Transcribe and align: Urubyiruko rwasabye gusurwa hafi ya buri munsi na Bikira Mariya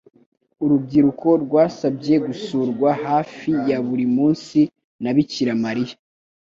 Urubyiruko 0.63 1.27
rwasabye 1.43 2.13
gusurwa 2.25 2.89
hafi 3.05 3.49
ya 3.69 3.77
buri 3.87 4.05
munsi 4.15 4.59
na 5.03 5.11
Bikira 5.15 5.53
Mariya 5.63 5.95